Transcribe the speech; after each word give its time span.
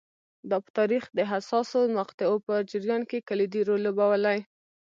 دا 0.49 0.57
په 0.65 0.69
تاریخ 0.79 1.03
د 1.17 1.19
حساسو 1.31 1.79
مقطعو 1.99 2.35
په 2.47 2.53
جریان 2.71 3.01
کې 3.09 3.25
کلیدي 3.29 3.61
رول 3.67 3.81
لوبولی 3.85 4.39